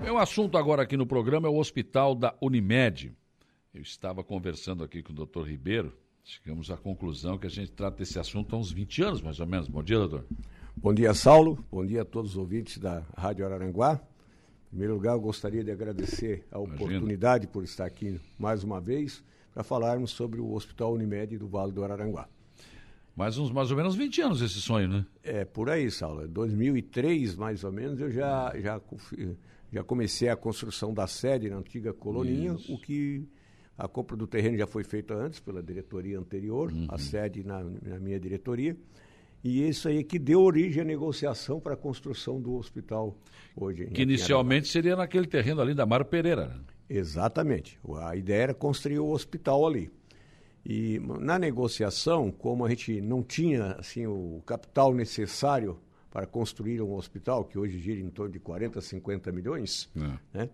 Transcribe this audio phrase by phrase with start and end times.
[0.00, 3.12] Meu assunto agora aqui no programa é o hospital da Unimed.
[3.74, 5.92] Eu estava conversando aqui com o doutor Ribeiro,
[6.24, 9.46] chegamos à conclusão que a gente trata desse assunto há uns 20 anos, mais ou
[9.46, 9.68] menos.
[9.68, 10.24] Bom dia, doutor.
[10.76, 11.64] Bom dia, Saulo.
[11.70, 14.00] Bom dia a todos os ouvintes da Rádio Araranguá.
[14.66, 16.74] Em primeiro lugar, eu gostaria de agradecer a Imagina.
[16.84, 19.22] oportunidade por estar aqui mais uma vez
[19.52, 22.28] para falarmos sobre o Hospital Unimed do Vale do Araranguá.
[23.16, 25.06] Mais, uns, mais ou menos 20 anos esse sonho, né?
[25.24, 26.24] É, por aí, Saulo.
[26.24, 28.80] Em 2003, mais ou menos, eu já, já
[29.72, 32.72] já comecei a construção da sede na antiga coloninha, Isso.
[32.72, 33.28] o que
[33.76, 36.86] a compra do terreno já foi feita antes pela diretoria anterior, uhum.
[36.88, 38.76] a sede na, na, minha diretoria.
[39.44, 43.16] E isso aí que deu origem à negociação para a construção do hospital
[43.54, 43.86] hoje.
[43.86, 46.48] Que inicialmente seria naquele terreno ali da Mário Pereira.
[46.48, 46.60] Né?
[46.90, 47.78] Exatamente.
[48.00, 49.92] A ideia era construir o hospital ali.
[50.66, 55.78] E na negociação, como a gente não tinha assim o capital necessário
[56.10, 60.38] para construir um hospital, que hoje gira em torno de 40, 50 milhões, é.
[60.38, 60.50] né?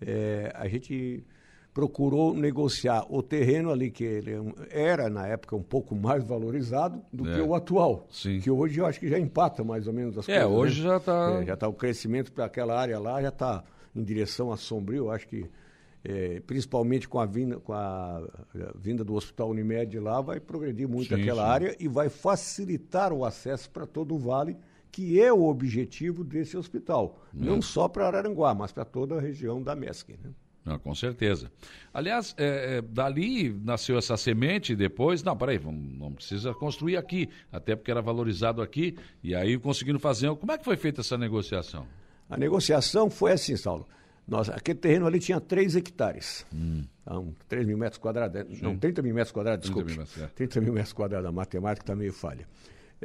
[0.00, 1.24] É, a gente
[1.72, 4.32] procurou negociar o terreno ali, que ele
[4.70, 7.34] é era, na época, um pouco mais valorizado do é.
[7.34, 8.06] que o atual.
[8.10, 8.40] Sim.
[8.40, 10.50] Que hoje eu acho que já empata mais ou menos as é, coisas.
[10.50, 10.88] É, hoje né?
[10.88, 11.40] já está...
[11.40, 15.10] É, já está o crescimento para aquela área lá, já está em direção a Sombrio,
[15.10, 15.48] acho que
[16.04, 20.88] é, principalmente com a, vinda, com a, a, vinda do Hospital Unimed lá, vai progredir
[20.88, 21.50] muito sim, aquela sim.
[21.50, 24.56] área e vai facilitar o acesso para todo o vale
[24.92, 27.18] que é o objetivo desse hospital.
[27.34, 27.44] É.
[27.44, 30.12] Não só para Araranguá, mas para toda a região da MESC.
[30.22, 30.30] Né?
[30.64, 31.50] Não, com certeza.
[31.92, 35.22] Aliás, é, é, dali nasceu essa semente depois.
[35.22, 38.96] Não, peraí, vamos, não precisa construir aqui, até porque era valorizado aqui.
[39.24, 40.32] E aí conseguindo fazer.
[40.36, 41.86] Como é que foi feita essa negociação?
[42.28, 43.88] A negociação foi assim, Saulo.
[44.28, 46.46] Nós, aquele terreno ali tinha 3 hectares.
[46.54, 46.84] Hum.
[47.02, 48.40] Então, 3 mil metros quadrados.
[48.40, 48.44] É.
[48.62, 49.88] Não, 30 mil metros quadrados, desculpe.
[49.88, 50.34] 30 mil metros, é.
[50.34, 51.28] 30 mil metros quadrados.
[51.28, 52.46] A matemática está meio falha.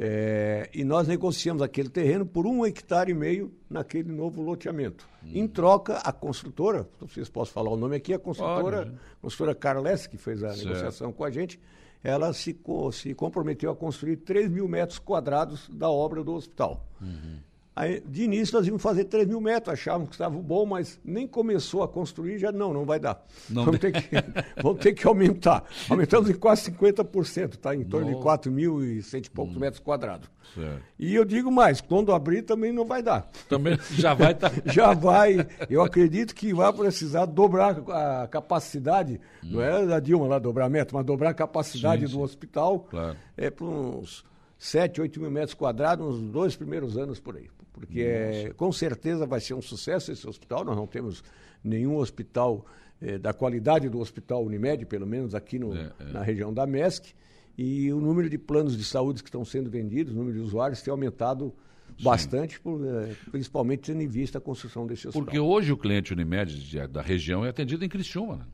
[0.00, 5.08] É, e nós negociamos aquele terreno por um hectare e meio naquele novo loteamento.
[5.24, 5.30] Hum.
[5.34, 8.98] Em troca, a construtora, não sei se posso falar o nome aqui, a construtora, Pode,
[9.20, 10.66] construtora Carles, que fez a certo.
[10.66, 11.58] negociação com a gente,
[12.00, 12.56] ela se,
[12.92, 16.86] se comprometeu a construir 3 mil metros quadrados da obra do hospital.
[17.00, 17.40] Uhum.
[17.78, 21.28] Aí, de início, nós íamos fazer 3 mil metros, achávamos que estava bom, mas nem
[21.28, 23.24] começou a construir, já não, não vai dar.
[23.48, 24.08] Não vamos, ter que,
[24.60, 25.62] vamos ter que aumentar.
[25.88, 28.18] Aumentamos em quase 50%, está em torno Nossa.
[28.18, 29.60] de 4 mil e cento e poucos hum.
[29.60, 30.28] metros quadrados.
[30.56, 30.82] Certo.
[30.98, 33.30] E eu digo mais, quando abrir também não vai dar.
[33.48, 34.50] Também já vai estar.
[34.50, 34.62] Tá...
[34.66, 35.46] já vai.
[35.70, 39.50] Eu acredito que vai precisar dobrar a capacidade, hum.
[39.52, 42.24] não é da Dilma lá dobrar metro, mas dobrar a capacidade sim, do sim.
[42.24, 43.16] hospital claro.
[43.36, 44.26] é, para uns
[44.58, 47.48] 7, 8 mil metros quadrados nos dois primeiros anos por aí
[47.78, 50.64] porque é, com certeza vai ser um sucesso esse hospital.
[50.64, 51.22] Nós não temos
[51.62, 52.66] nenhum hospital
[53.00, 56.04] é, da qualidade do Hospital Unimed, pelo menos aqui no, é, é.
[56.12, 57.14] na região da MESC.
[57.56, 60.82] E o número de planos de saúde que estão sendo vendidos, o número de usuários
[60.82, 61.52] tem aumentado
[62.00, 65.24] bastante, por, é, principalmente tendo em vista a construção desse hospital.
[65.24, 68.44] Porque hoje o cliente Unimed da região é atendido em Criciúma, né?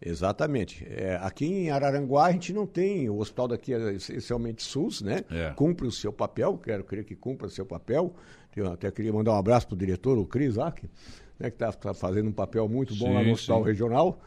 [0.00, 0.86] Exatamente.
[0.88, 5.24] É, aqui em Araranguá a gente não tem, o hospital daqui é essencialmente SUS, né?
[5.30, 5.52] É.
[5.54, 8.14] Cumpre o seu papel, quero crer que cumpra o seu papel.
[8.54, 11.92] Eu até queria mandar um abraço para o diretor, o Cris né, que está tá
[11.92, 13.66] fazendo um papel muito bom sim, lá no hospital sim.
[13.66, 14.20] regional.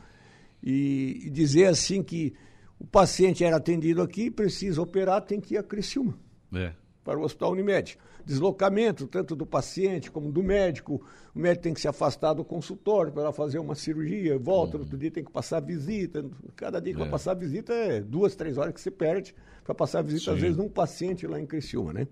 [0.61, 2.35] E, e, dizer assim que
[2.79, 6.17] o paciente era atendido aqui, precisa operar, tem que ir a Criciúma.
[6.53, 6.73] É.
[7.09, 7.97] Para o Hospital Unimed.
[8.23, 11.01] Deslocamento, tanto do paciente como do médico.
[11.33, 14.83] O médico tem que se afastar do consultório para fazer uma cirurgia, volta, uhum.
[14.83, 16.23] outro dia tem que passar visita.
[16.55, 17.01] Cada dia que é.
[17.01, 19.33] vai passar visita é duas, três horas que você perde
[19.63, 20.31] para passar visita, Sim.
[20.33, 22.07] às vezes, num paciente lá em Criciúma, né?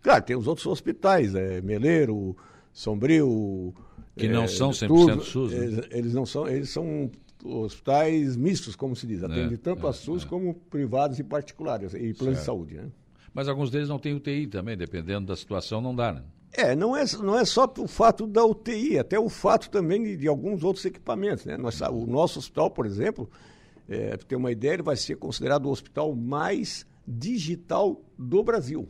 [0.00, 2.36] Claro, tem os outros hospitais, é, Meleiro,
[2.72, 3.74] Sombrio.
[4.16, 5.52] Que é, não são 100% tudo, SUS.
[5.52, 5.82] Né?
[5.90, 7.10] Eles, não são, eles são
[7.44, 9.24] hospitais mistos, como se diz.
[9.24, 10.28] Atende é, tanto a é, SUS é.
[10.28, 12.88] como privados e particulares, e planos de saúde, né?
[13.38, 16.24] Mas alguns deles não têm UTI também, dependendo da situação, não dá, né?
[16.52, 20.16] É, não é, não é só o fato da UTI, até o fato também de,
[20.16, 21.44] de alguns outros equipamentos.
[21.44, 21.56] Né?
[21.56, 23.30] Nós, o nosso hospital, por exemplo,
[23.88, 28.88] é, para ter uma ideia, ele vai ser considerado o hospital mais digital do Brasil.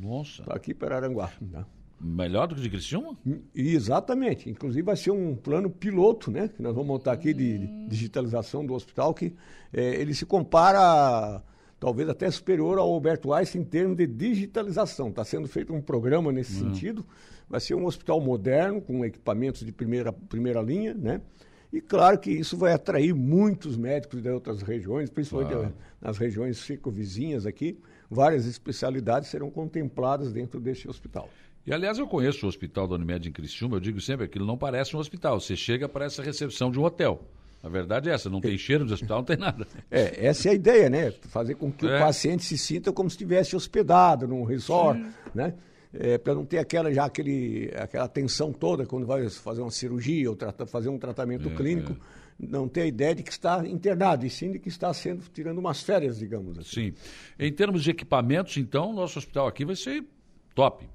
[0.00, 0.40] Nossa.
[0.40, 1.30] Está aqui para Aranguá.
[1.38, 1.62] Né?
[2.00, 3.14] Melhor do que de Criciúma?
[3.54, 4.48] Exatamente.
[4.48, 6.48] Inclusive vai ser um plano piloto, né?
[6.48, 9.34] Que nós vamos montar aqui de, de digitalização do hospital, que
[9.70, 11.42] é, ele se compara
[11.82, 15.08] talvez até superior ao Alberto Einstein em termos de digitalização.
[15.08, 16.72] Está sendo feito um programa nesse uhum.
[16.72, 17.04] sentido.
[17.50, 21.20] Vai ser um hospital moderno, com equipamentos de primeira, primeira linha, né?
[21.72, 25.72] E claro que isso vai atrair muitos médicos de outras regiões, principalmente ah.
[26.00, 27.76] nas regiões circunvizinhas aqui,
[28.08, 31.28] várias especialidades serão contempladas dentro deste hospital.
[31.66, 34.56] E, aliás, eu conheço o hospital da Unimed em Criciúma, eu digo sempre, aquilo não
[34.56, 35.40] parece um hospital.
[35.40, 37.26] Você chega, parece a recepção de um hotel.
[37.62, 39.66] A verdade é essa, não tem cheiro de hospital, não tem nada.
[39.90, 41.12] É, essa é a ideia, né?
[41.28, 41.96] Fazer com que é.
[41.96, 45.12] o paciente se sinta como se estivesse hospedado num resort, Sim.
[45.34, 45.54] né?
[45.92, 50.30] é, para não ter aquela já aquele, aquela tensão toda quando vai fazer uma cirurgia
[50.30, 51.92] ou trata, fazer um tratamento é, clínico.
[51.92, 52.22] É.
[52.38, 55.58] Não ter a ideia de que está internado, e sim de que está sendo tirando
[55.58, 56.90] umas férias, digamos assim.
[56.90, 56.94] Sim.
[57.38, 60.02] Em termos de equipamentos, então, nosso hospital aqui vai ser
[60.54, 60.88] top.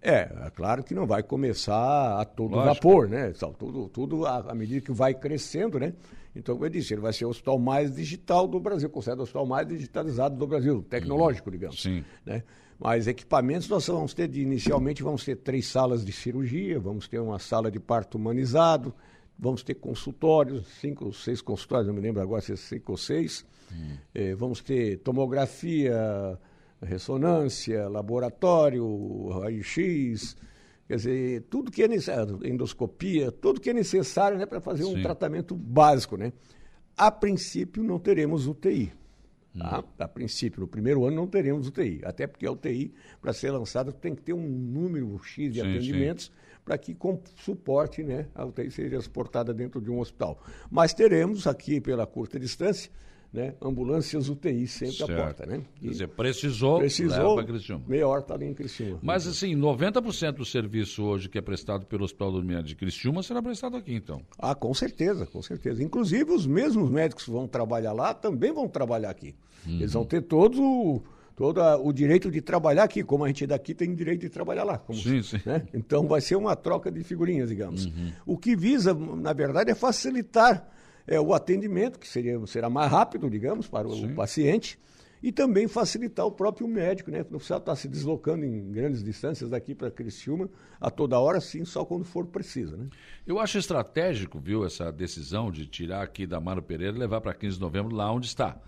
[0.00, 2.74] É, é claro que não vai começar a todo Lógico.
[2.74, 3.32] vapor, né?
[3.58, 5.92] Tudo, tudo à, à medida que vai crescendo, né?
[6.34, 9.22] Então, como eu disse, ele vai ser o hospital mais digital do Brasil, considerado o
[9.22, 11.82] hospital mais digitalizado do Brasil, tecnológico, digamos.
[11.82, 12.04] Sim.
[12.24, 12.44] Né?
[12.78, 17.18] Mas equipamentos nós vamos ter, de, inicialmente, vamos ter três salas de cirurgia, vamos ter
[17.18, 18.94] uma sala de parto humanizado,
[19.36, 22.98] vamos ter consultórios, cinco ou seis consultórios, não me lembro agora se é cinco ou
[22.98, 23.44] seis.
[23.72, 23.96] Hum.
[24.14, 26.38] É, vamos ter tomografia,
[26.82, 30.36] ressonância, laboratório, raio-x,
[30.86, 34.96] quer dizer, tudo que é necessário, endoscopia, tudo que é necessário né, para fazer Sim.
[34.96, 36.16] um tratamento básico.
[36.16, 36.32] Né?
[36.96, 38.92] A princípio, não teremos UTI.
[39.56, 39.80] Tá?
[39.80, 39.84] Hum.
[39.98, 43.90] A princípio, no primeiro ano não teremos UTI, até porque a UTI, para ser lançada,
[43.92, 46.30] tem que ter um número X de sim, atendimentos
[46.64, 50.40] para que com suporte né, a UTI seja suportada dentro de um hospital.
[50.70, 52.90] Mas teremos aqui, pela curta distância,
[53.32, 55.12] né, ambulâncias UTI sempre certo.
[55.12, 55.46] à porta.
[55.46, 55.62] Né?
[55.76, 57.84] E Quer dizer, precisou, precisou leva Criciúma.
[57.86, 58.98] meia hora está ali em Criciúma.
[59.02, 63.22] Mas assim, 90% do serviço hoje que é prestado pelo Hospital do Unimed de Criciúma
[63.22, 64.22] será prestado aqui, então?
[64.38, 65.82] Ah, com certeza, com certeza.
[65.82, 69.34] Inclusive, os mesmos médicos que vão trabalhar lá também vão trabalhar aqui.
[69.66, 69.74] Uhum.
[69.74, 71.02] Eles vão ter todo o
[71.36, 74.82] todo o direito de trabalhar aqui, como a gente daqui tem direito de trabalhar lá.
[74.92, 75.40] sim, sim.
[75.46, 75.64] Né?
[75.72, 77.86] Então vai ser uma troca de figurinhas, digamos.
[77.86, 78.10] Uhum.
[78.26, 80.68] O que visa, na verdade, é facilitar
[81.08, 84.78] é, o atendimento, que seria, será mais rápido, digamos, para o, paciente,
[85.22, 87.18] e também facilitar o próprio médico, né?
[87.18, 90.48] Não precisa estar se deslocando em grandes distâncias daqui para Criciúma
[90.80, 92.86] a toda hora, sim, só quando for preciso, né?
[93.26, 97.34] Eu acho estratégico, viu, essa decisão de tirar aqui da Mano Pereira e levar para
[97.34, 98.60] 15 de novembro lá onde está.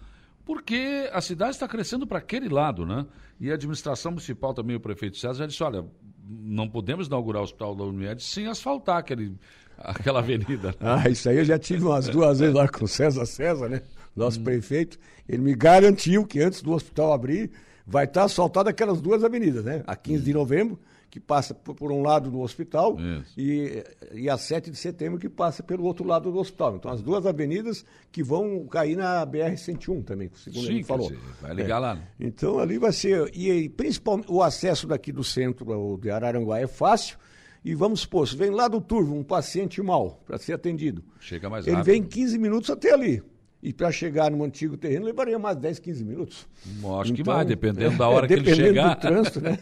[0.45, 3.07] Porque a cidade está crescendo para aquele lado, né?
[3.39, 5.87] E a administração municipal também, o prefeito César, já disse, olha,
[6.31, 9.35] não podemos inaugurar o Hospital da Unimed sem asfaltar aquele
[9.79, 10.75] aquela avenida.
[10.79, 13.82] ah, isso aí eu já tive umas duas vezes lá com o César César, né?
[14.15, 14.44] Nosso hum.
[14.44, 14.99] prefeito.
[15.29, 17.50] Ele me garantiu que antes do hospital abrir,
[17.87, 19.82] vai estar asfaltada aquelas duas avenidas, né?
[19.87, 20.25] A 15 hum.
[20.25, 20.79] de novembro,
[21.11, 22.97] que passa por, por um lado do hospital,
[23.37, 26.77] e, e a 7 de setembro, que passa pelo outro lado do hospital.
[26.77, 31.09] Então, as duas avenidas que vão cair na BR-101 também, segundo Sim, ele falou.
[31.09, 31.81] Dizer, vai ligar é.
[31.81, 31.95] lá.
[31.97, 32.09] Né?
[32.21, 33.29] Então, ali vai ser.
[33.35, 37.19] E principalmente o acesso daqui do centro de Araranguá é fácil
[37.65, 41.05] e vamos supor, se vem lá do Turvo um paciente mal para ser atendido.
[41.19, 41.93] Chega mais Ele rápido.
[41.93, 43.23] vem 15 minutos até ali.
[43.62, 46.49] E para chegar no antigo terreno levaria mais 10, 15 minutos.
[46.67, 48.95] Acho então, que mais, dependendo da hora é, que ele chegar.
[48.95, 49.59] Dependendo do trânsito, né?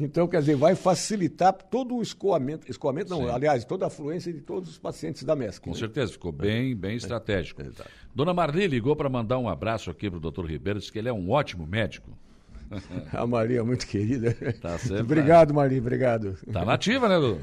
[0.00, 3.30] Então, quer dizer, vai facilitar todo o escoamento, escoamento não, Sim.
[3.30, 5.64] aliás, toda a afluência de todos os pacientes da MESC.
[5.64, 5.76] Com né?
[5.76, 6.96] certeza, ficou bem, bem é.
[6.96, 7.60] estratégico.
[7.62, 7.66] É,
[8.14, 11.08] Dona Marli ligou para mandar um abraço aqui para o doutor Ribeiro, disse que ele
[11.08, 12.10] é um ótimo médico.
[13.12, 14.34] A Maria, muito querida.
[14.60, 15.00] Tá sempre.
[15.00, 16.38] Obrigado, Maria, obrigado.
[16.52, 17.38] Tá nativa, né, Dudu?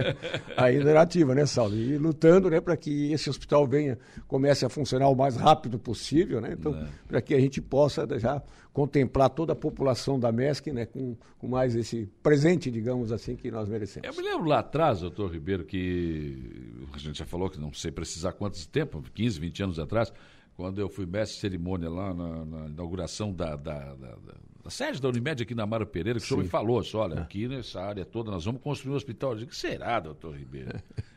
[0.56, 1.74] Ainda é nativa, né, Saulo?
[1.74, 6.40] E lutando, né, para que esse hospital venha, comece a funcionar o mais rápido possível,
[6.40, 6.56] né?
[6.58, 6.86] Então, é.
[7.06, 8.42] para que a gente possa já
[8.72, 13.50] contemplar toda a população da MESC, né, com, com mais esse presente, digamos assim, que
[13.50, 14.08] nós merecemos.
[14.08, 17.90] Eu me lembro lá atrás, doutor Ribeiro, que a gente já falou que não sei
[17.90, 20.10] precisar quantos tempo, 15, 20 anos atrás,
[20.56, 24.16] quando eu fui mestre de cerimônia lá na, na inauguração da, da, da,
[24.62, 26.34] da, sede da Unimed aqui na Mara Pereira, que Sim.
[26.34, 29.32] o senhor me falou, assim, olha, aqui nessa área toda nós vamos construir um hospital.
[29.32, 30.80] Eu digo, que será, doutor Ribeiro?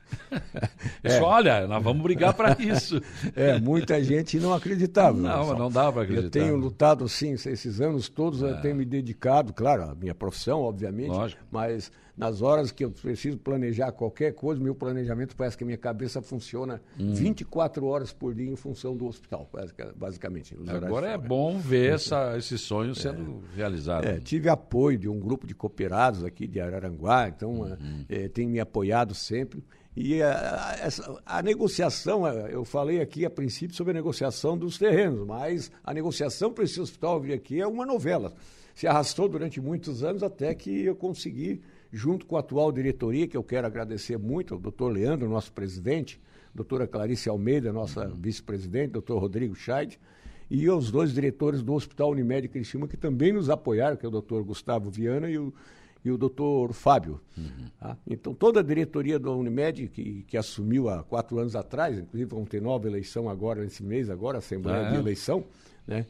[1.04, 1.19] É.
[1.19, 3.01] Só, olha, nós vamos brigar para isso.
[3.36, 5.18] É, muita gente não acreditava.
[5.18, 6.39] Não, não, não dá para acreditar.
[6.39, 8.50] Eu tenho lutado, sim, esses anos todos, é.
[8.50, 11.41] eu tenho me dedicado, claro, à minha profissão, obviamente, Lógico.
[11.51, 15.77] mas nas horas que eu preciso planejar qualquer coisa, meu planejamento parece que a minha
[15.77, 17.13] cabeça funciona hum.
[17.13, 19.50] 24 horas por dia em função do hospital,
[19.96, 20.56] basicamente.
[20.68, 22.96] Agora é bom ver essa, esse sonho é.
[22.96, 23.58] sendo é.
[23.58, 24.06] realizado.
[24.06, 28.06] É, tive apoio de um grupo de cooperados aqui de Araranguá, então uhum.
[28.08, 29.63] é, tem me apoiado sempre.
[29.96, 30.82] E a,
[31.25, 35.94] a, a, negociação, eu falei aqui a princípio sobre a negociação dos terrenos, mas a
[35.94, 38.34] negociação para esse hospital vir aqui é uma novela.
[38.74, 41.62] Se arrastou durante muitos anos até que eu consegui,
[41.94, 46.20] junto com a atual diretoria, que eu quero agradecer muito ao doutor Leandro, nosso presidente,
[46.54, 48.18] doutora Clarice Almeida, nossa uhum.
[48.20, 49.98] vice-presidente, doutor Rodrigo Scheid,
[50.52, 54.12] e os dois diretores do Hospital Unimed Criciúma, que também nos apoiaram, que é o
[54.12, 55.54] doutor Gustavo Viana e o
[56.06, 57.20] e o doutor Fábio.
[57.36, 57.68] Uhum.
[57.80, 57.98] Tá?
[58.06, 62.46] Então, toda a diretoria da Unimed, que, que assumiu há quatro anos atrás, inclusive vão
[62.46, 65.00] ter nova eleição agora, nesse mês, agora, Assembleia ah, de é?
[65.00, 65.44] Eleição,
[65.88, 66.06] né?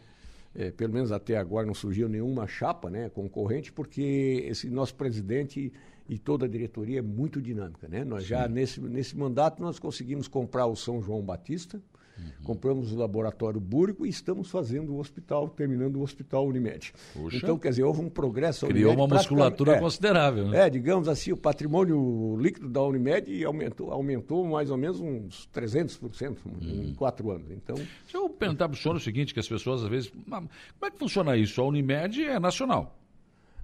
[0.54, 5.72] É, pelo menos até agora não surgiu nenhuma chapa né, concorrente, porque esse nosso presidente
[6.08, 7.90] e toda a diretoria é muito dinâmica.
[7.90, 8.06] Né?
[8.06, 8.30] Nós Sim.
[8.30, 11.82] já, nesse, nesse mandato, nós conseguimos comprar o São João Batista,
[12.18, 12.44] Uhum.
[12.44, 16.94] Compramos o laboratório búrico e estamos fazendo o hospital, terminando o hospital Unimed.
[17.14, 17.38] Puxa.
[17.38, 18.68] Então, quer dizer, houve um progresso.
[18.68, 20.48] Criou Unimed uma musculatura é, considerável.
[20.48, 20.68] Né?
[20.68, 26.38] É, digamos assim, o patrimônio líquido da Unimed aumentou, aumentou mais ou menos uns 300%
[26.46, 26.60] uhum.
[26.62, 27.52] em quatro anos.
[27.52, 30.10] Então, Deixa eu perguntar para o senhor o seguinte, que as pessoas às vezes...
[30.10, 30.50] Como
[30.84, 31.62] é que funciona isso?
[31.62, 32.98] A Unimed é nacional.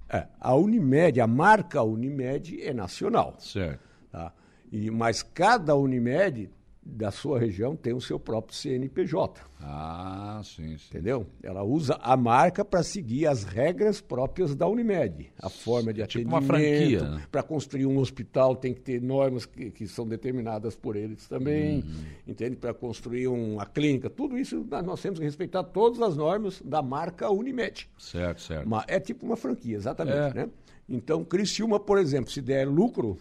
[0.09, 3.35] É, a Unimed, a marca Unimed é nacional.
[3.39, 3.79] Certo.
[4.11, 4.33] Tá?
[4.71, 6.49] E, mas cada Unimed
[6.83, 9.39] da sua região tem o seu próprio CNPJ.
[9.59, 10.87] Ah, sim, sim.
[10.89, 11.27] Entendeu?
[11.43, 15.31] Ela usa a marca para seguir as regras próprias da Unimed.
[15.39, 16.33] A forma de tipo atendimento.
[16.33, 17.03] Uma franquia.
[17.03, 17.23] Né?
[17.31, 21.81] Para construir um hospital tem que ter normas que, que são determinadas por eles também.
[21.81, 22.03] Uhum.
[22.27, 22.55] Entende?
[22.55, 24.09] Para construir uma clínica.
[24.09, 27.87] Tudo isso nós temos que respeitar todas as normas da marca Unimed.
[27.99, 28.67] Certo, certo.
[28.87, 30.17] É tipo uma franquia, exatamente.
[30.17, 30.33] É.
[30.33, 30.49] Né?
[30.89, 33.17] Então, Criciúma, por exemplo, se der lucro,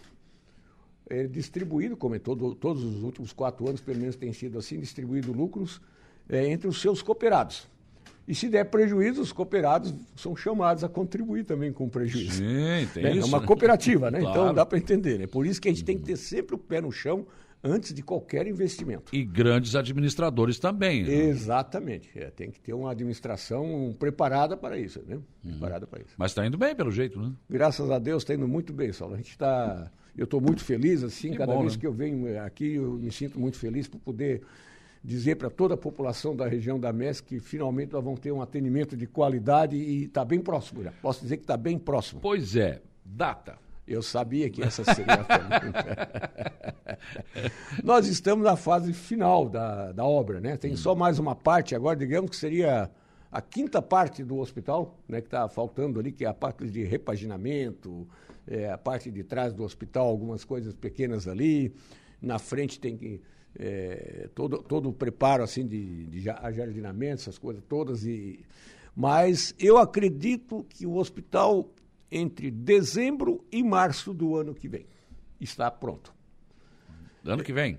[1.10, 4.78] é, distribuído, como em todo, todos os últimos quatro anos, pelo menos tem sido assim,
[4.78, 5.80] distribuído lucros
[6.28, 7.68] é, entre os seus cooperados.
[8.28, 12.34] E se der prejuízo, os cooperados são chamados a contribuir também com o prejuízo.
[12.34, 13.16] Sim, tem né?
[13.16, 13.26] isso.
[13.26, 14.20] É uma cooperativa, né?
[14.20, 14.46] Então, claro.
[14.46, 15.18] Então dá para entender.
[15.18, 15.26] Né?
[15.26, 17.26] Por isso que a gente tem que ter sempre o pé no chão
[17.62, 19.14] antes de qualquer investimento.
[19.14, 21.02] E grandes administradores também.
[21.02, 21.12] Né?
[21.12, 22.08] Exatamente.
[22.14, 25.16] É, tem que ter uma administração preparada para isso, né?
[25.16, 25.50] Uhum.
[25.50, 26.14] Preparada para isso.
[26.16, 27.32] Mas está indo bem, pelo jeito, né?
[27.48, 29.14] Graças a Deus está indo muito bem, Saulo.
[29.14, 31.80] A gente está eu estou muito feliz, assim, que cada bom, vez né?
[31.80, 34.42] que eu venho aqui, eu me sinto muito feliz por poder
[35.02, 38.42] dizer para toda a população da região da MES que finalmente nós vamos ter um
[38.42, 40.92] atendimento de qualidade e está bem próximo já.
[40.92, 42.20] Posso dizer que está bem próximo.
[42.20, 42.82] Pois é.
[43.04, 43.58] Data.
[43.88, 46.32] Eu sabia que essa seria a pergunta.
[47.82, 50.56] Nós estamos na fase final da, da obra, né?
[50.56, 52.88] Tem só mais uma parte agora, digamos que seria
[53.32, 55.20] a quinta parte do hospital, né?
[55.20, 58.06] Que está faltando ali, que é a parte de repaginamento,
[58.50, 61.72] é, a parte de trás do hospital, algumas coisas pequenas ali.
[62.20, 63.22] Na frente tem que.
[63.58, 68.04] É, todo, todo o preparo assim de, de ajardinamento, essas coisas todas.
[68.04, 68.44] E,
[68.94, 71.72] mas eu acredito que o hospital,
[72.10, 74.86] entre dezembro e março do ano que vem,
[75.40, 76.12] está pronto.
[77.24, 77.78] Ano que vem?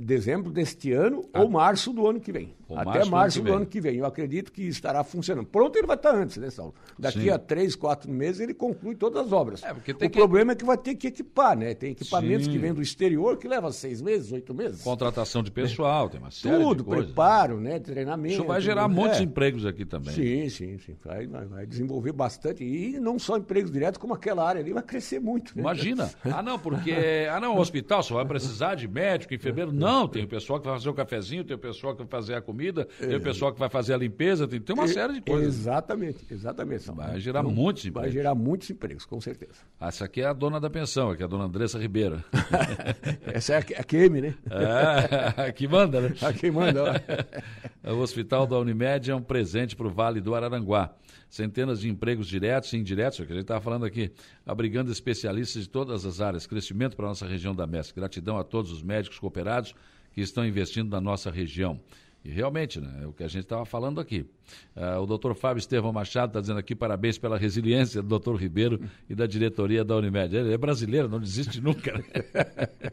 [0.00, 1.42] dezembro deste ano ah.
[1.42, 2.54] ou março do ano que vem.
[2.76, 3.96] Até março, março do, ano, que vem.
[3.96, 5.46] Eu acredito que estará funcionando.
[5.46, 6.74] Pronto, ele vai estar antes, né, Saulo?
[6.98, 7.30] Daqui Sim.
[7.30, 9.62] a três, quatro meses ele conclui todas as obras.
[9.62, 10.08] É, o que...
[10.08, 11.74] problema é que vai ter que equipar, né?
[11.74, 12.52] Tem equipamentos Sim.
[12.52, 14.82] que vêm do exterior que levam seis meses, oito meses.
[14.82, 17.06] Contratação de pessoal, tem uma série Tudo, de coisas.
[17.06, 17.78] preparo, né?
[17.78, 18.34] Treinamento.
[18.34, 19.22] Isso vai gerar muitos é.
[19.22, 20.14] empregos aqui também.
[20.14, 20.96] Sim, sim, sim.
[21.04, 22.64] Vai, vai, desenvolver bastante.
[22.64, 25.56] E não só empregos diretos, como aquela área ali vai crescer muito.
[25.56, 25.62] Né?
[25.62, 26.10] Imagina.
[26.24, 26.94] ah, não, porque.
[27.30, 29.72] Ah, não, o hospital só vai precisar de médico, enfermeiro.
[29.72, 32.34] Não, tem o pessoal que vai fazer o cafezinho, tem o pessoal que vai fazer
[32.34, 32.59] a comida,
[32.98, 35.58] tem o pessoal que vai fazer a limpeza, tem, tem uma série de coisas.
[35.60, 36.90] Exatamente, exatamente.
[36.90, 38.02] Vai gerar então, muitos empregos.
[38.02, 39.60] Vai gerar muitos empregos, com certeza.
[39.78, 42.22] Ah, essa aqui é a dona da pensão, aqui é a dona Andressa Ribeiro.
[43.26, 44.34] essa é a, a QM, né?
[45.36, 46.14] É, que manda, né?
[46.22, 47.02] A que manda.
[47.84, 50.94] o Hospital da Unimed é um presente para o Vale do Araranguá
[51.30, 54.10] centenas de empregos diretos e indiretos, é o que a gente estava falando aqui,
[54.44, 57.94] abrigando especialistas de todas as áreas, crescimento para a nossa região da MESC.
[57.94, 59.72] Gratidão a todos os médicos cooperados
[60.12, 61.80] que estão investindo na nossa região.
[62.22, 64.26] E realmente, né, é o que a gente estava falando aqui.
[64.76, 68.80] Uh, o doutor Fábio Estevão Machado está dizendo aqui parabéns pela resiliência do doutor Ribeiro
[69.08, 70.36] e da diretoria da Unimed.
[70.36, 71.92] Ele é brasileiro, não desiste nunca.
[71.94, 72.04] Né?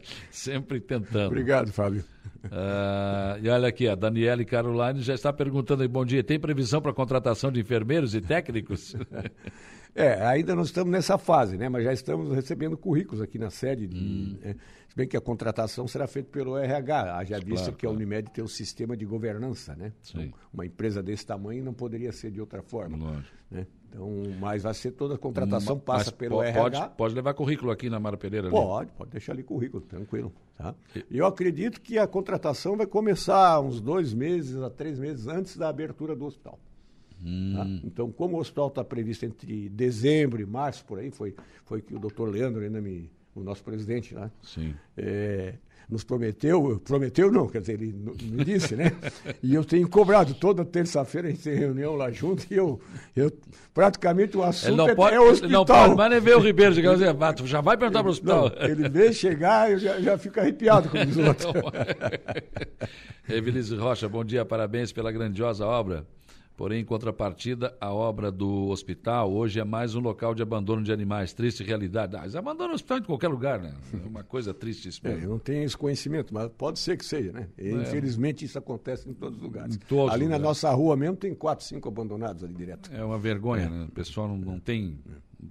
[0.30, 1.26] Sempre tentando.
[1.26, 2.02] Obrigado, Fábio.
[2.44, 6.80] Uh, e olha aqui, a Daniela Caroline já está perguntando aí, bom dia, tem previsão
[6.80, 8.96] para contratação de enfermeiros e técnicos?
[9.94, 11.68] É, ainda não estamos nessa fase, né?
[11.68, 13.88] Mas já estamos recebendo currículos aqui na sede.
[13.88, 14.38] De, hum.
[14.40, 14.54] né?
[14.98, 18.42] Bem que a contratação será feita pelo RH, haja vista claro, que a Unimed tem
[18.42, 19.92] um sistema de governança, né?
[20.10, 22.96] Então, uma empresa desse tamanho não poderia ser de outra forma.
[22.96, 23.36] Lógico.
[23.48, 23.64] Né?
[23.88, 26.88] Então, mas vai ser toda a contratação hum, passa pelo pode, RH.
[26.88, 28.50] Pode levar currículo aqui na Mara Pereira?
[28.50, 30.32] Pode, pode deixar ali currículo, tranquilo.
[30.56, 30.74] Tá?
[31.08, 35.56] E eu acredito que a contratação vai começar uns dois meses a três meses antes
[35.56, 36.58] da abertura do hospital.
[37.24, 37.52] Hum.
[37.54, 37.64] Tá?
[37.86, 41.94] Então, como o hospital está previsto entre dezembro e março, por aí, foi, foi que
[41.94, 43.08] o doutor Leandro ainda me.
[43.34, 44.30] O nosso presidente lá.
[44.42, 44.74] Sim.
[44.96, 45.54] É,
[45.88, 48.92] nos prometeu, prometeu não, quer dizer, ele me disse, né?
[49.42, 52.80] E eu tenho cobrado toda terça-feira, a gente tem reunião lá junto e eu,
[53.16, 53.32] eu
[53.72, 55.50] praticamente o assunto não é, pode, é o hospital.
[55.50, 56.86] Não pode mais nem ver o Ribeiro, dizer,
[57.44, 58.50] já vai perguntar para o hospital.
[58.50, 61.46] Não, ele vê chegar, eu já, já fico arrepiado com os outros.
[63.28, 66.06] Evelise Rocha, bom dia, parabéns pela grandiosa obra.
[66.58, 70.92] Porém, em contrapartida, a obra do hospital hoje é mais um local de abandono de
[70.92, 71.32] animais.
[71.32, 72.16] Triste realidade.
[72.16, 73.72] Ah, eles abandonam o hospital em qualquer lugar, né?
[73.94, 75.20] É uma coisa triste isso mesmo.
[75.20, 77.46] É, eu não tenho esse conhecimento, mas pode ser que seja, né?
[77.56, 77.72] E, é.
[77.74, 79.76] Infelizmente, isso acontece em todos os lugares.
[79.76, 80.42] Em todos ali lugares.
[80.42, 82.90] na nossa rua mesmo tem quatro, cinco abandonados ali direto.
[82.92, 83.70] É uma vergonha, é.
[83.70, 83.84] né?
[83.88, 84.98] O pessoal não, não tem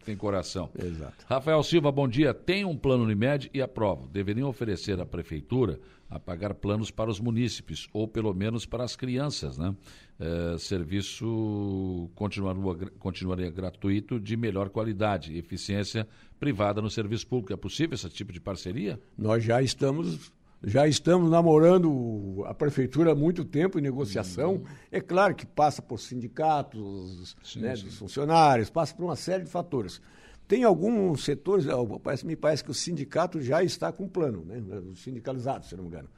[0.03, 0.69] tem coração.
[0.77, 1.25] Exato.
[1.27, 2.33] Rafael Silva, bom dia.
[2.33, 4.09] Tem um plano Unimed e aprovo.
[4.09, 8.95] Deveriam oferecer à prefeitura a pagar planos para os munícipes, ou pelo menos para as
[8.95, 9.75] crianças, né?
[10.19, 16.07] É, serviço continuaria, continuaria gratuito de melhor qualidade, eficiência
[16.39, 17.53] privada no serviço público.
[17.53, 18.99] É possível esse tipo de parceria?
[19.15, 20.31] Nós já estamos
[20.63, 24.55] já estamos namorando a prefeitura há muito tempo em negociação.
[24.55, 24.63] Uhum.
[24.91, 27.85] É claro que passa por sindicatos sim, né, sim.
[27.85, 30.01] dos funcionários, passa por uma série de fatores.
[30.47, 31.65] Tem alguns setores,
[32.23, 34.63] me parece que o sindicato já está com plano, né,
[34.95, 36.09] sindicalizado, se não me engano.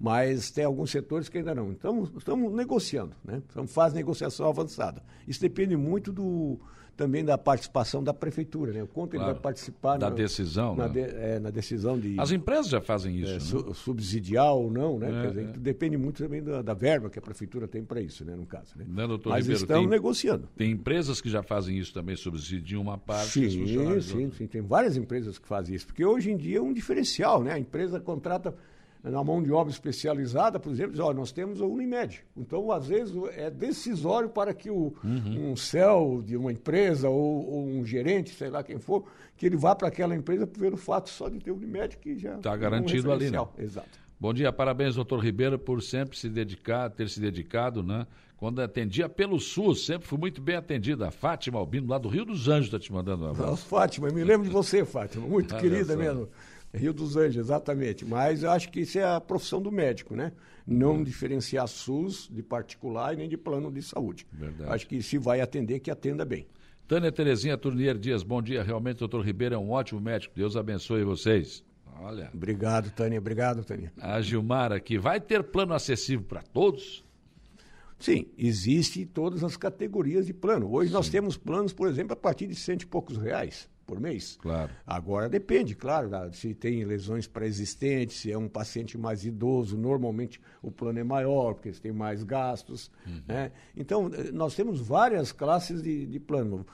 [0.00, 1.72] Mas tem alguns setores que ainda não.
[1.72, 3.42] Então, estamos negociando, né?
[3.48, 5.02] Estamos fazendo negociação avançada.
[5.26, 6.60] Isso depende muito do,
[6.98, 8.82] também da participação da prefeitura, né?
[8.82, 9.26] O quanto claro.
[9.26, 10.92] ele vai participar da decisão, na, né?
[10.92, 13.40] de, é, na decisão de as empresas já fazem isso, é, né?
[13.40, 15.08] su, subsidiar ou não, né?
[15.08, 15.58] É, dizer, é.
[15.58, 18.34] Depende muito também da, da, verba que a prefeitura tem para isso, né?
[18.34, 18.84] No caso, né?
[18.88, 20.48] Não, doutor Mas Ribeiro, estão tem, negociando.
[20.56, 23.30] Tem empresas que já fazem isso também, subsidiam uma parte.
[23.30, 26.72] Sim, sim, sim, tem várias empresas que fazem isso, porque hoje em dia é um
[26.72, 27.52] diferencial, né?
[27.52, 28.52] A empresa contrata
[29.02, 32.24] na mão de obra especializada, por exemplo, diz, ó, nós temos a Unimed.
[32.36, 35.52] Então, às vezes, é decisório para que o, uhum.
[35.52, 39.04] um céu de uma empresa ou, ou, um gerente, sei lá quem for,
[39.36, 42.56] que ele vá para aquela empresa pelo fato só de ter Unimed, que já está
[42.56, 43.38] garantido um ali, né?
[43.58, 43.98] Exato.
[44.20, 48.04] Bom dia, parabéns, doutor Ribeiro, por sempre se dedicar, ter se dedicado, né?
[48.36, 51.08] Quando atendia pelo SUS, sempre fui muito bem atendida.
[51.08, 53.66] A Fátima Albino, lá do Rio dos Anjos, está te mandando um abraço.
[53.66, 56.28] Fátima, me lembro de você, Fátima, muito querida mesmo.
[56.74, 58.04] Rio dos Anjos, exatamente.
[58.04, 60.32] Mas eu acho que isso é a profissão do médico, né?
[60.66, 61.04] Não uhum.
[61.04, 64.26] diferenciar SUS de particular e nem de plano de saúde.
[64.32, 64.70] Verdade.
[64.70, 66.46] Acho que se vai atender, que atenda bem.
[66.86, 68.62] Tânia Terezinha Turnier Dias, bom dia.
[68.62, 70.34] Realmente, doutor Ribeiro é um ótimo médico.
[70.36, 71.64] Deus abençoe vocês.
[72.00, 72.30] Olha.
[72.32, 73.18] Obrigado, Tânia.
[73.18, 73.92] Obrigado, Tânia.
[74.00, 74.98] A Gilmar aqui.
[74.98, 77.04] Vai ter plano acessível para todos?
[77.98, 80.72] Sim, existe todas as categorias de plano.
[80.72, 80.94] Hoje Sim.
[80.94, 84.36] nós temos planos, por exemplo, a partir de cento e poucos reais por mês.
[84.40, 84.70] Claro.
[84.86, 90.70] Agora depende, claro, se tem lesões pré-existentes, se é um paciente mais idoso, normalmente o
[90.70, 92.90] plano é maior, porque tem mais gastos.
[93.06, 93.22] Uhum.
[93.26, 93.50] Né?
[93.74, 96.66] Então, eh, nós temos várias classes de, de plano,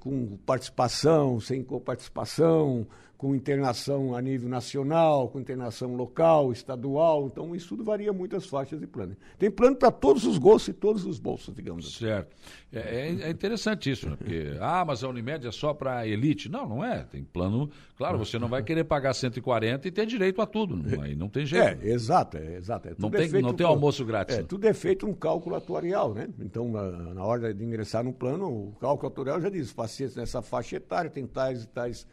[0.00, 7.26] com participação, sem coparticipação, com internação a nível nacional, com internação local, estadual.
[7.26, 9.16] Então, isso tudo varia muito as faixas de plano.
[9.38, 12.04] Tem plano para todos os gostos e todos os bolsos, digamos assim.
[12.06, 12.36] Certo.
[12.72, 14.16] É, é, é interessante isso, né?
[14.16, 16.50] Porque, ah, mas a Unimed é só para elite.
[16.50, 17.04] Não, não é.
[17.04, 17.70] Tem plano.
[17.96, 20.76] Claro, você não vai querer pagar 140 e ter direito a tudo.
[20.76, 21.82] Não, aí não tem jeito.
[21.82, 22.88] É, exato, é, exato.
[22.88, 24.36] É, não tem, é não tem almoço grátis.
[24.36, 26.28] É, tudo é feito um cálculo atuarial, né?
[26.38, 30.42] Então, na, na hora de ingressar no plano, o cálculo atuarial já diz, pacientes nessa
[30.42, 32.06] faixa etária tem tais e tais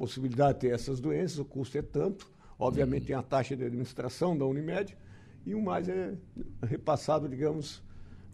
[0.00, 2.26] possibilidade de ter essas doenças, o custo é tanto.
[2.58, 3.06] Obviamente uhum.
[3.08, 4.96] tem a taxa de administração da Unimed
[5.44, 6.14] e o mais é
[6.62, 7.82] repassado, digamos,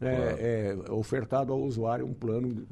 [0.01, 0.37] é, claro.
[0.41, 2.67] é, ofertado ao usuário um plano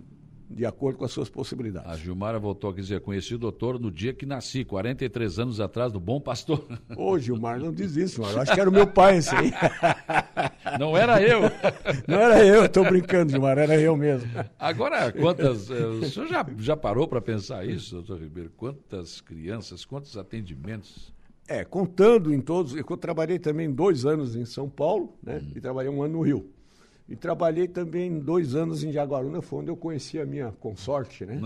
[0.54, 1.90] de acordo com as suas possibilidades.
[1.90, 5.92] A Gilmara voltou a dizer, conheci o doutor no dia que nasci, 43 anos atrás,
[5.92, 6.64] do Bom Pastor.
[6.96, 8.34] Ô, Gilmar, não diz isso, mano.
[8.34, 9.52] Eu acho que era o meu pai esse aí.
[10.78, 11.42] Não era eu.
[12.08, 14.28] Não era eu, estou brincando, Gilmar, era eu mesmo.
[14.58, 15.70] Agora, quantas...
[15.70, 18.50] Eh, o senhor já, já parou para pensar isso, doutor Ribeiro?
[18.56, 21.12] Quantas crianças, quantos atendimentos...
[21.46, 25.42] É, contando em todos, eu trabalhei também dois anos em São Paulo, né?
[25.42, 25.52] Hum.
[25.54, 26.50] E trabalhei um ano no Rio.
[27.06, 31.38] E trabalhei também dois anos em Jaguaruna, foi onde eu conheci a minha consorte, né?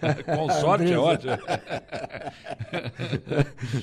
[0.00, 1.32] É, consorte é ótimo.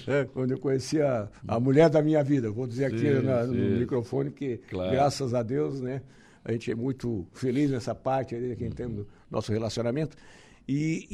[0.07, 3.43] é, quando eu conheci a, a mulher da minha vida, vou dizer aqui sim, na,
[3.43, 4.91] no microfone, que claro.
[4.91, 6.01] graças a Deus, né?
[6.49, 10.17] A gente é muito feliz nessa parte aí, quem tem nosso relacionamento.
[10.67, 11.07] E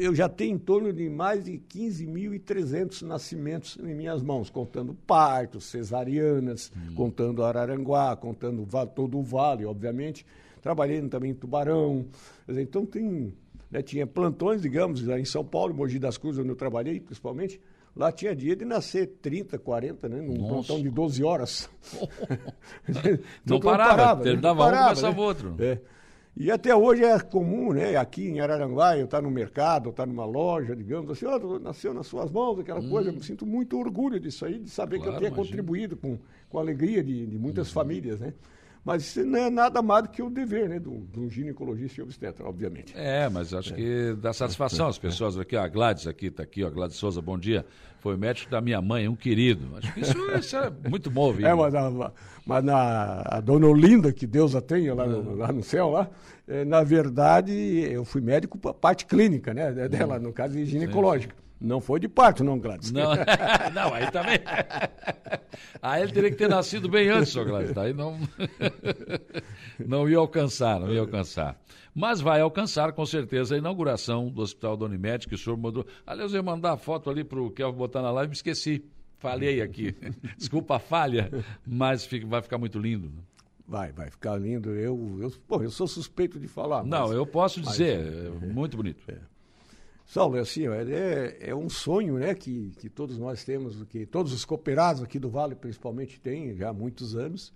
[0.00, 5.64] eu já tenho em torno de mais de 15.300 nascimentos em minhas mãos, contando partos,
[5.64, 6.94] cesarianas, hum.
[6.94, 10.24] contando Araranguá, contando todo o vale, obviamente.
[10.62, 12.06] Trabalhei também em Tubarão.
[12.48, 13.34] Então tem,
[13.70, 17.60] né, tinha plantões, digamos, lá em São Paulo, Mogi das Cruzes, onde eu trabalhei principalmente.
[17.98, 20.20] Lá tinha dia de nascer 30, 40, né?
[20.20, 20.48] Num Nossa.
[20.54, 21.68] plantão de 12 horas.
[23.44, 24.78] não, parava, parava, terminava né?
[24.78, 25.20] um, começava né?
[25.20, 25.56] outro.
[25.58, 25.78] É.
[26.36, 27.96] E até hoje é comum, né?
[27.96, 31.58] Aqui em Araranguá, eu estar tá no mercado, estar tá numa loja, digamos assim, oh,
[31.58, 32.88] nasceu nas suas mãos, aquela hum.
[32.88, 33.08] coisa.
[33.08, 36.16] Eu me sinto muito orgulho disso aí, de saber claro, que eu tenha contribuído com,
[36.48, 37.74] com a alegria de, de muitas uhum.
[37.74, 38.32] famílias, né?
[38.88, 40.80] Mas isso não é nada mais do que o dever, né?
[40.80, 42.94] Do, do ginecologista e obstetra, obviamente.
[42.96, 43.76] É, mas acho é.
[43.76, 45.58] que dá satisfação as pessoas aqui.
[45.58, 47.66] a Gladys aqui está aqui, ó, Gladys Souza, bom dia.
[48.00, 49.76] Foi médico da minha mãe, um querido.
[49.76, 52.12] Acho que isso, isso é muito bom, É, mas, a,
[52.46, 56.08] mas na, a dona Olinda, que Deus a tenha lá no, lá no céu, lá,
[56.46, 59.70] é, na verdade, eu fui médico para parte clínica, né?
[59.86, 61.34] Dela, no caso, ginecológica.
[61.60, 62.92] Não foi de parto, não, Gladys.
[62.92, 63.10] Não,
[63.74, 64.38] não aí também.
[65.82, 67.76] Aí ele teria que ter nascido bem antes, senhor Gladys.
[67.76, 68.18] Aí não,
[69.84, 71.58] não ia alcançar, não ia alcançar.
[71.94, 75.84] Mas vai alcançar, com certeza, a inauguração do Hospital da Unimed, que o senhor mandou.
[76.06, 78.84] Aliás, eu ia mandar a foto ali para o Kelvin botar na live, me esqueci.
[79.18, 79.96] Falhei aqui.
[80.36, 81.28] Desculpa a falha,
[81.66, 83.10] mas fica, vai ficar muito lindo.
[83.66, 84.70] Vai, vai ficar lindo.
[84.70, 86.84] Eu, eu, pô, eu sou suspeito de falar.
[86.84, 89.02] Mas, Não, eu posso dizer, mas, é, muito bonito.
[89.08, 89.18] É.
[90.08, 94.32] Saulo, é assim, é, é um sonho né, que, que todos nós temos, que todos
[94.32, 97.52] os cooperados aqui do Vale principalmente têm já há muitos anos.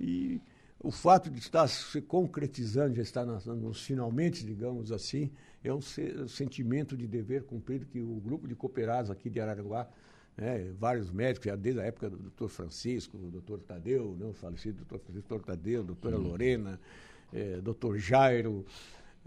[0.00, 0.40] E
[0.80, 5.30] o fato de estar se concretizando, já estar nas, nos finalmente, digamos assim,
[5.62, 9.40] é um, se, um, sentimento de dever cumprido que o grupo de cooperados aqui de
[9.40, 9.88] Araranguá,
[10.36, 14.32] né, vários médicos, já desde a época do doutor Francisco, do doutor Tadeu, né, o
[14.32, 16.30] falecido doutor Francisco Tadeu, doutora uhum.
[16.30, 16.80] Lorena,
[17.32, 18.66] é, doutor Jairo,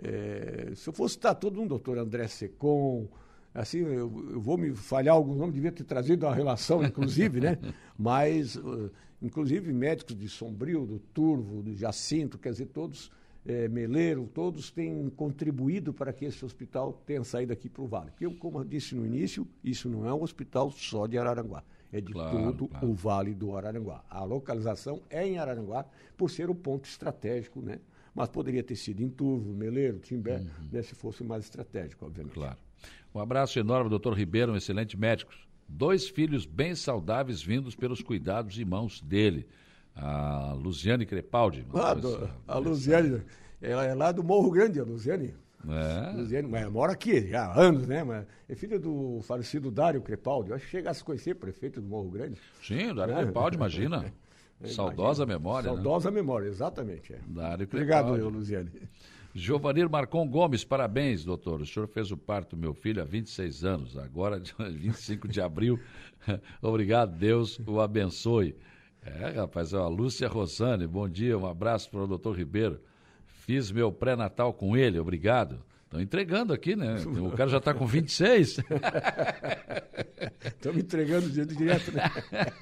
[0.02, 3.08] é, se eu fosse estar todo um doutor André Secom,
[3.54, 7.58] assim, eu, eu, vou me falhar algum nome, devia ter trazido a relação, inclusive, né?
[7.98, 8.90] Mas, uh,
[9.22, 13.12] inclusive, médicos de Sombrio, do Turvo, do Jacinto, quer dizer, todos,
[13.46, 18.12] é, Meleiro, todos têm contribuído para que esse hospital tenha saído aqui para o Vale.
[18.12, 21.64] Porque, como eu disse no início, isso não é um hospital só de Araranguá.
[21.92, 22.88] É de claro, todo claro.
[22.88, 24.04] o Vale do Araranguá.
[24.10, 25.86] A localização é em Araranguá,
[26.16, 27.80] por ser o ponto estratégico, né?
[28.14, 30.70] Mas poderia ter sido em Turvo, Meleiro, Timbé, uhum.
[30.72, 32.34] né, se fosse mais estratégico, obviamente.
[32.34, 32.58] Claro.
[33.14, 35.32] Um abraço enorme, doutor Ribeiro, um excelente médico.
[35.68, 39.48] Dois filhos bem saudáveis vindos pelos cuidados e mãos dele.
[39.96, 41.66] A Luziane Crepaldi.
[41.74, 43.22] Ah, do, a Luziane,
[43.62, 45.34] ela é lá do Morro Grande, a Luziane.
[45.68, 46.12] É.
[46.16, 48.04] Luziane, mas mora aqui há anos, né?
[48.04, 50.50] Mas é filha do falecido Dário Crepaldi.
[50.50, 52.40] Eu acho que chegasse a conhecer prefeito do Morro Grande.
[52.64, 53.24] Sim, o Dário é.
[53.24, 54.06] Crepaldi, imagina.
[54.66, 55.70] Saudosa memória.
[55.70, 55.76] Né?
[55.76, 56.16] Saudosa né?
[56.16, 57.14] memória, exatamente.
[57.14, 57.20] É.
[57.64, 58.70] Obrigado, Luziane.
[59.34, 61.62] Giovanir Marcon Gomes, parabéns, doutor.
[61.62, 65.80] O senhor fez o parto do meu filho há 26 anos, agora, 25 de abril.
[66.62, 68.56] Obrigado, Deus o abençoe.
[69.02, 72.82] É, rapaz, a Lúcia Rosane, bom dia, um abraço para o doutor Ribeiro.
[73.26, 75.64] Fiz meu pré-natal com ele, obrigado.
[75.90, 76.98] Estão entregando aqui, né?
[77.20, 78.60] O cara já está com 26.
[80.46, 82.04] Estão me entregando direto, né?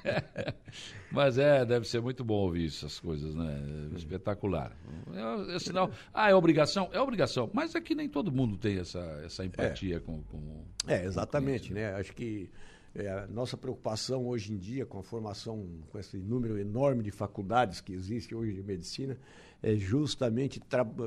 [1.12, 3.60] Mas é, deve ser muito bom ouvir essas coisas, né?
[3.94, 4.74] Espetacular.
[5.12, 5.90] É, é, sinal.
[6.12, 6.88] Ah, é obrigação?
[6.90, 7.50] É obrigação.
[7.52, 10.00] Mas aqui nem todo mundo tem essa, essa empatia é.
[10.00, 10.64] com, com.
[10.86, 11.94] É, exatamente, com né?
[11.96, 12.48] Acho que
[12.94, 17.80] é, nossa preocupação hoje em dia com a formação, com esse número enorme de faculdades
[17.80, 19.18] que existe hoje de medicina,
[19.62, 20.60] é justamente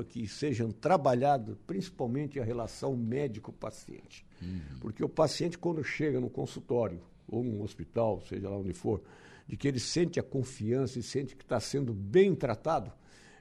[0.08, 4.26] que sejam trabalhadas principalmente a relação médico-paciente.
[4.40, 4.60] Uhum.
[4.80, 9.02] Porque o paciente, quando chega no consultório ou num hospital, seja lá onde for,
[9.46, 12.92] de que ele sente a confiança e sente que está sendo bem tratado,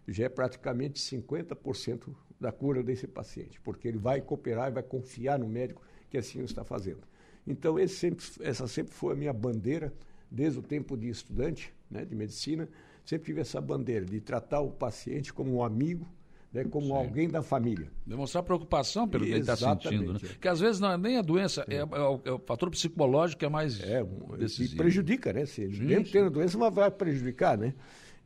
[0.07, 5.37] já é praticamente 50% da cura desse paciente, porque ele vai cooperar e vai confiar
[5.37, 7.01] no médico que assim o está fazendo.
[7.45, 9.93] Então, sempre, essa sempre foi a minha bandeira,
[10.29, 12.69] desde o tempo de estudante né, de medicina,
[13.03, 16.07] sempre tive essa bandeira de tratar o paciente como um amigo,
[16.53, 16.93] né, como Sim.
[16.93, 17.91] alguém da família.
[18.05, 20.13] Demonstrar preocupação pelo que ele está sentindo.
[20.13, 20.19] Né?
[20.23, 20.27] É.
[20.27, 23.39] Porque às vezes não é nem a doença, é, é, o, é o, fator psicológico
[23.39, 24.03] que é mais é,
[24.37, 24.75] decisivo.
[24.75, 25.45] E prejudica, né?
[25.45, 27.73] Se ele sim, mesmo tendo a doença, mas vai prejudicar, né?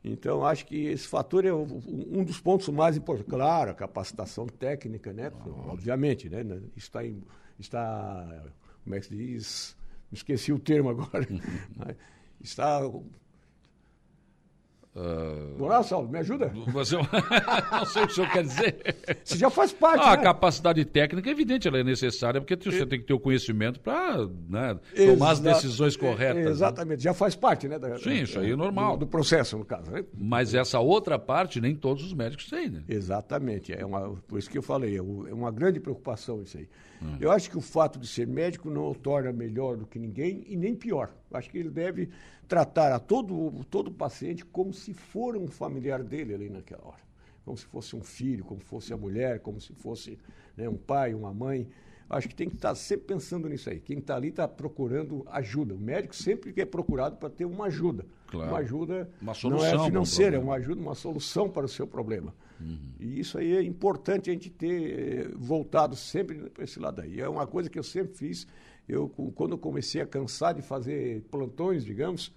[0.04, 3.32] Então, acho que esse fator é um dos pontos mais importantes.
[3.32, 5.32] Claro, a capacitação técnica, né?
[5.34, 6.44] Ah, Obviamente, né?
[6.76, 7.20] Está, em,
[7.58, 8.44] está,
[8.86, 9.76] como é que se diz?
[10.12, 11.26] Esqueci o termo agora.
[12.40, 12.80] está
[14.96, 15.58] Uh...
[15.58, 16.50] Bora, Saulo, me ajuda.
[16.68, 16.96] Você...
[17.70, 18.96] não sei o que o senhor quer dizer.
[19.22, 20.00] Você já faz parte.
[20.00, 20.12] Ah, né?
[20.12, 22.86] A capacidade técnica, é evidente, ela é necessária, porque você é...
[22.86, 26.46] tem que ter o conhecimento para né, tomar as decisões corretas.
[26.46, 27.02] É, exatamente, né?
[27.02, 27.78] já faz parte, né?
[27.78, 28.96] Da, Sim, isso aí é normal.
[28.96, 29.90] Do, do, processo, no caso.
[29.90, 30.02] Né?
[30.16, 32.82] Mas essa outra parte, nem todos os médicos têm, né?
[32.88, 35.02] Exatamente, é uma, por isso que eu falei, é, é
[35.34, 36.66] uma grande preocupação isso aí.
[37.02, 37.16] Hum.
[37.20, 40.44] Eu acho que o fato de ser médico não o torna melhor do que ninguém
[40.46, 41.14] e nem pior.
[41.30, 42.08] Eu acho que ele deve
[42.48, 47.06] tratar a todo, todo paciente como se for um familiar dele ali naquela hora.
[47.44, 50.18] Como se fosse um filho, como se fosse a mulher, como se fosse
[50.56, 51.68] né, um pai, uma mãe.
[52.08, 53.80] Acho que tem que estar sempre pensando nisso aí.
[53.80, 55.74] Quem está ali está procurando ajuda.
[55.74, 58.06] O médico sempre é procurado para ter uma ajuda.
[58.28, 58.50] Claro.
[58.50, 61.86] Uma ajuda uma solução não é financeira, é uma ajuda, uma solução para o seu
[61.86, 62.32] problema.
[62.60, 62.78] Uhum.
[63.00, 67.20] E isso aí é importante a gente ter eh, voltado sempre para esse lado aí.
[67.20, 68.46] É uma coisa que eu sempre fiz
[68.88, 72.32] eu, quando eu comecei a cansar de fazer plantões, digamos,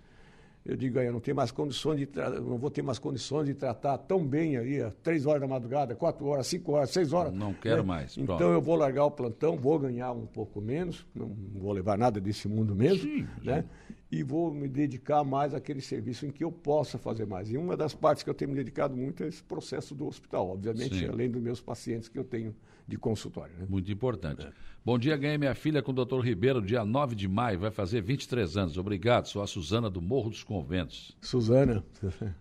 [0.65, 2.10] eu digo, eu não tenho mais condições de
[2.45, 5.95] não vou ter mais condições de tratar tão bem aí, às três horas da madrugada,
[5.95, 7.34] quatro horas, cinco horas, seis horas.
[7.34, 7.88] Não quero né?
[7.88, 8.13] mais.
[8.15, 8.34] Pronto.
[8.34, 12.19] Então eu vou largar o plantão, vou ganhar um pouco menos, não vou levar nada
[12.19, 13.63] desse mundo mesmo, sim, né?
[13.88, 13.95] Sim.
[14.12, 17.50] e vou me dedicar mais àquele serviço em que eu possa fazer mais.
[17.50, 20.50] E uma das partes que eu tenho me dedicado muito é esse processo do hospital,
[20.50, 21.08] obviamente, Sim.
[21.08, 22.54] além dos meus pacientes que eu tenho
[22.89, 23.54] de consultório.
[23.58, 23.65] Né?
[23.69, 24.45] Muito importante.
[24.45, 24.52] É.
[24.84, 28.02] Bom dia, ganhei minha filha com o doutor Ribeiro, dia 9 de maio, vai fazer
[28.02, 28.78] 23 anos.
[28.78, 31.15] Obrigado, sou a Suzana do Morro dos Conventos.
[31.21, 31.84] Suzana.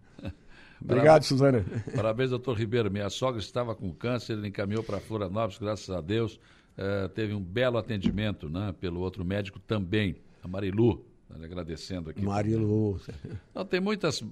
[0.81, 1.65] Obrigado, Suzana.
[1.95, 2.91] Parabéns, doutor Ribeiro.
[2.91, 6.41] Minha sogra estava com câncer, ele encaminhou para Florianópolis, graças a Deus.
[6.79, 11.05] Uh, teve um belo atendimento né, pelo outro médico também, a Marilu.
[11.31, 12.23] Agradecendo aqui.
[12.23, 12.99] Marilu.
[13.55, 14.25] Não, tem muitas.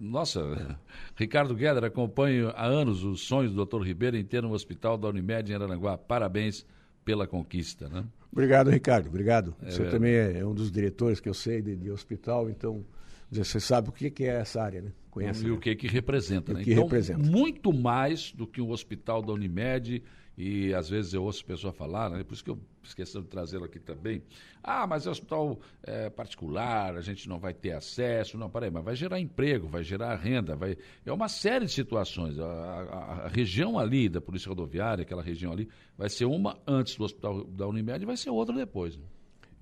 [0.00, 0.78] Nossa,
[1.16, 5.08] Ricardo Guedes acompanha há anos os sonhos do doutor Ribeiro em ter um hospital da
[5.08, 5.98] Unimed em Araranguá.
[5.98, 6.64] Parabéns
[7.04, 8.04] pela conquista, né?
[8.32, 9.08] Obrigado, Ricardo.
[9.08, 9.54] Obrigado.
[9.62, 12.84] É, você também é, um dos diretores que eu sei de, de hospital, então
[13.30, 14.92] você sabe o que, que é essa área, né?
[15.10, 15.52] Conhece, e né?
[15.52, 16.60] o que que representa, né?
[16.60, 17.18] O que então, representa.
[17.18, 20.02] muito mais do que um hospital da Unimed
[20.36, 22.22] e às vezes eu ouço pessoa falar, né?
[22.22, 24.22] por isso que eu esqueci de trazê-lo aqui também.
[24.62, 28.36] Ah, mas é hospital é, particular, a gente não vai ter acesso.
[28.36, 30.76] Não, peraí, mas vai gerar emprego, vai gerar renda, vai.
[31.06, 32.38] É uma série de situações.
[32.38, 36.96] A, a, a, região ali da Polícia Rodoviária, aquela região ali, vai ser uma antes
[36.96, 38.96] do hospital da Unimed e vai ser outra depois.
[38.96, 39.04] Né?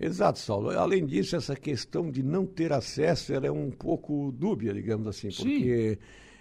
[0.01, 0.71] Exato, Saulo.
[0.71, 5.29] Além disso, essa questão de não ter acesso ela é um pouco dúbia, digamos assim,
[5.29, 5.99] porque.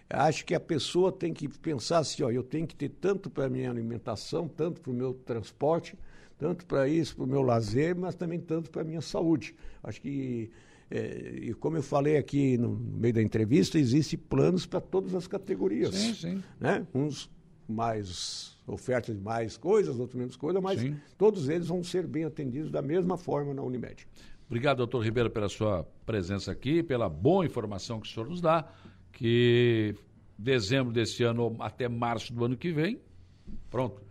[0.09, 3.45] Acho que a pessoa tem que pensar assim, ó, eu tenho que ter tanto para
[3.45, 5.97] a minha alimentação, tanto para o meu transporte,
[6.37, 9.55] tanto para isso, para o meu lazer, mas também tanto para a minha saúde.
[9.81, 10.51] Acho que,
[10.91, 15.25] é, e como eu falei aqui no, meio da entrevista, existem planos para todas as
[15.25, 15.95] categorias.
[15.95, 16.43] Sim, sim.
[16.59, 16.85] Né?
[16.93, 17.29] Uns
[17.67, 20.95] mais ofertas de mais coisas, outros menos coisas, mas sim.
[21.17, 24.05] todos eles vão ser bem atendidos da mesma forma na Unimed.
[24.47, 28.69] Obrigado, doutor Ribeiro, pela sua presença aqui, pela boa informação que o senhor nos dá
[29.13, 29.95] que
[30.37, 32.99] dezembro desse ano até março do ano que vem,
[33.69, 34.01] pronto,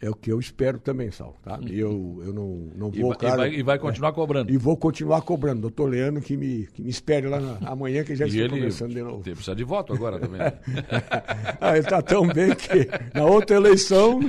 [0.00, 1.36] é o que eu espero também, Sal.
[1.42, 1.58] Tá?
[1.66, 3.12] E eu, eu não, não vou.
[3.12, 4.52] E, cara, e, vai, e vai continuar é, cobrando.
[4.52, 5.62] E vou continuar cobrando.
[5.62, 8.94] Doutor Leandro, que me, que me espere lá na, amanhã, que já e está começando
[8.94, 9.22] de novo.
[9.26, 10.40] Ele precisa de voto agora também.
[11.60, 14.20] ah, ele está tão bem que na outra eleição,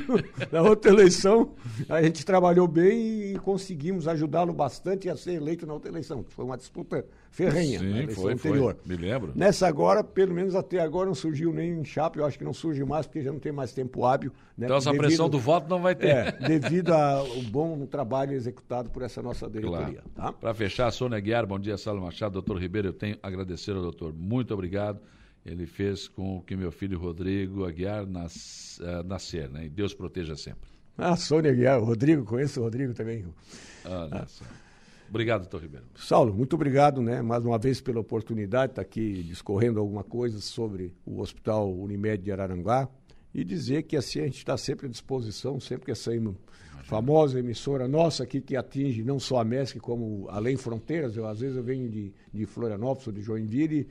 [0.52, 1.54] na outra eleição,
[1.88, 6.26] a gente trabalhou bem e conseguimos ajudá-lo bastante a ser eleito na outra eleição.
[6.30, 8.78] Foi uma disputa ferrenha Sim, na eleição foi, anterior.
[8.84, 8.96] Foi.
[8.96, 9.32] Me lembro.
[9.36, 12.20] Nessa agora, pelo menos até agora, não surgiu nem chapa.
[12.20, 14.32] Eu acho que não surge mais, porque já não tem mais tempo hábil.
[14.58, 14.66] Né?
[14.66, 15.08] Então essa devido...
[15.08, 16.08] pressão do voto não vai ter.
[16.10, 20.02] É, devido ao bom trabalho executado por essa nossa diretoria.
[20.02, 20.10] Claro.
[20.16, 20.34] Tá?
[20.34, 23.82] Para fechar, Sônia Guiar, bom dia, Salo Machado, doutor Ribeiro, eu tenho a agradecer ao
[23.82, 24.14] doutor.
[24.14, 25.00] Muito obrigado.
[25.46, 29.66] Ele fez com que meu filho Rodrigo Aguiar nas, uh, nascer, né?
[29.66, 30.70] E Deus proteja sempre.
[30.98, 33.26] Ah, Sônia Aguiar, o Rodrigo, conheço o Rodrigo também.
[33.86, 34.28] Ah, ah.
[35.10, 35.86] Obrigado, doutor Ribeiro.
[35.96, 40.40] Saulo, muito obrigado, né, mais uma vez pela oportunidade de estar aqui discorrendo alguma coisa
[40.40, 42.88] sobre o Hospital Unimed de Araranguá
[43.34, 46.12] e dizer que assim a gente está sempre à disposição, sempre que essa
[46.84, 51.40] famosa emissora nossa aqui que atinge não só a MESC, como além fronteiras, eu, às
[51.40, 53.88] vezes eu venho de, de Florianópolis ou de Joinville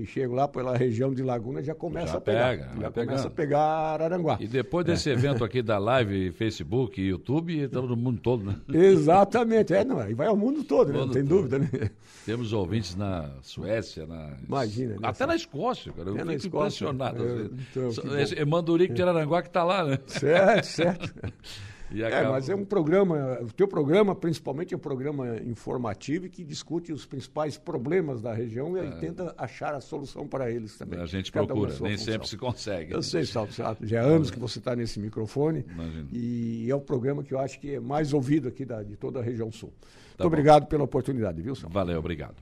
[0.00, 2.48] e chego lá pela região de Laguna já começa já a pegar.
[2.48, 3.26] Pega, já começa pegando.
[3.26, 4.36] a pegar Araranguá.
[4.40, 5.12] E depois desse é.
[5.12, 8.56] evento aqui da live, Facebook, YouTube, todo mundo todo, né?
[8.72, 10.98] Exatamente, é, não, e vai ao mundo todo, né?
[10.98, 11.48] Não tem todo.
[11.48, 11.90] dúvida, né?
[12.24, 15.00] Temos ouvintes na Suécia, na Imagina, né?
[15.02, 16.10] Até na Escócia, cara.
[16.10, 17.22] Eu fico impressionado.
[17.22, 19.98] Eu, então, Esse é Mandurico de Araranguá que está lá, né?
[20.06, 21.14] Certo, certo.
[21.92, 26.92] É, mas é um programa, o teu programa principalmente é um programa informativo que discute
[26.92, 28.90] os principais problemas da região e é.
[28.92, 31.00] tenta achar a solução para eles também.
[31.00, 32.12] A gente Cada procura, nem função.
[32.12, 32.92] sempre se consegue.
[32.92, 36.08] Eu sei, Salto, já há anos que você está nesse microfone Imagina.
[36.12, 39.20] e é o programa que eu acho que é mais ouvido aqui da, de toda
[39.20, 39.72] a região sul.
[39.78, 40.26] Tá Muito bom.
[40.26, 41.72] obrigado pela oportunidade, viu, Salto?
[41.72, 42.34] Valeu, obrigado.